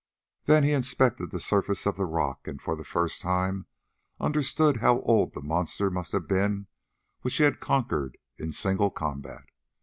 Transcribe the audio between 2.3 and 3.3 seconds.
and for the first